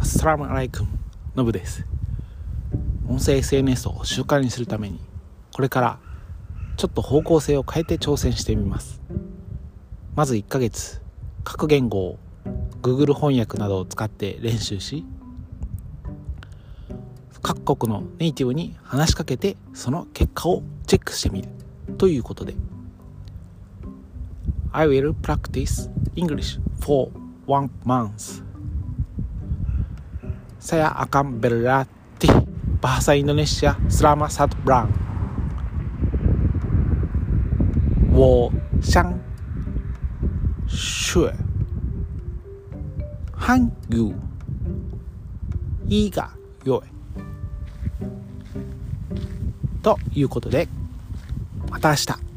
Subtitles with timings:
[0.00, 0.88] アッサラムアライクム
[1.36, 1.84] ノブです
[3.06, 4.98] 音声 SNS を習慣にするために
[5.54, 5.98] これから
[6.78, 9.02] ちょっと方向性を変えて挑戦してみます。
[10.16, 11.02] まず1ヶ月
[11.44, 12.18] 各言語を
[12.80, 15.04] Google 翻訳などを使って練習し
[17.42, 21.50] 各国のネイティブに話しかけてその結果をチェックしてみる。
[21.98, 22.54] ということで
[24.72, 27.10] I will practice English for
[27.46, 28.49] one month.
[30.60, 32.44] Saya akan berlatih
[32.84, 34.88] bahasa Indonesia selama satu bulan
[38.12, 38.52] 我
[38.82, 39.18] 想
[40.68, 41.32] 学
[43.32, 44.14] 韓语
[45.88, 46.22] 一个
[46.64, 46.82] 月
[49.82, 50.68] ということで
[51.70, 52.29] また明日